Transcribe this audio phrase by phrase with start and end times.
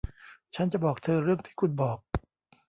[0.55, 1.99] ฉันจะบอกเธอเรื่องที่คุณบอก